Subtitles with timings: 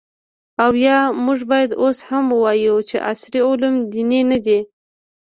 [0.63, 4.59] او آیا موږ باید اوس هم ووایو چې عصري علوم دیني نه دي؟